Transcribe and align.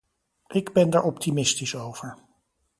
Ik 0.47 0.73
ben 0.73 0.89
daar 0.89 1.03
optimistisch 1.03 1.75
over. 1.75 2.17